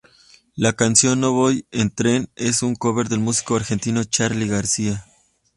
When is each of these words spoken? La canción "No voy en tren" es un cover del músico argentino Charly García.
La 0.55 0.73
canción 0.73 1.19
"No 1.19 1.31
voy 1.33 1.67
en 1.69 1.91
tren" 1.91 2.27
es 2.35 2.63
un 2.63 2.73
cover 2.73 3.07
del 3.07 3.19
músico 3.19 3.55
argentino 3.55 4.03
Charly 4.03 4.47
García. 4.47 5.05